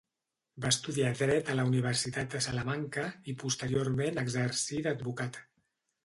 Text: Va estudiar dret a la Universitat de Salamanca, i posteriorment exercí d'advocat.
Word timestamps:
Va 0.63 0.69
estudiar 0.75 1.09
dret 1.17 1.49
a 1.51 1.57
la 1.59 1.65
Universitat 1.71 2.33
de 2.37 2.41
Salamanca, 2.45 3.03
i 3.33 3.35
posteriorment 3.43 4.17
exercí 4.23 4.81
d'advocat. 4.87 5.39